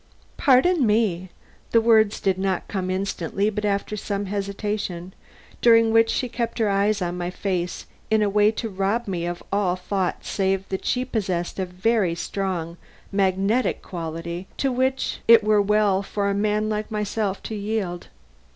[0.35, 1.29] "Pardon me!"
[1.69, 5.13] The words did not come instantly, but after some hesitation,
[5.61, 9.27] during which she kept her eyes on my face in a way to rob me
[9.27, 12.77] of all thought save that she possessed a very strong
[13.11, 18.07] magnetic quality, to which it were well for a man like myself to yield.